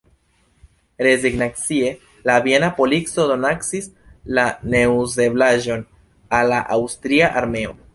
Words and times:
Rezignacie 1.07 1.91
la 2.31 2.39
viena 2.47 2.71
polico 2.81 3.27
donacis 3.35 3.91
la 4.39 4.49
neuzeblaĵon 4.77 5.89
al 6.41 6.55
la 6.57 6.67
aŭstria 6.81 7.35
armeo. 7.45 7.83